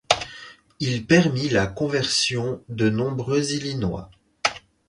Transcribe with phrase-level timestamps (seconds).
[0.79, 4.09] Il permit la conversion de nombreux Illinois.